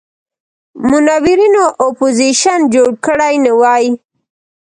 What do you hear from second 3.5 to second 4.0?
وي.